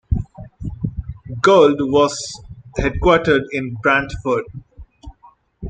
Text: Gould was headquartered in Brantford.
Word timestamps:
Gould 1.43 1.77
was 1.79 2.41
headquartered 2.79 3.43
in 3.51 3.75
Brantford. 3.83 4.45